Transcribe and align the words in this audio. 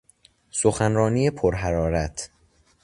سخنرانی 0.51 1.29
پر 1.29 1.55
حرارت 1.55 2.29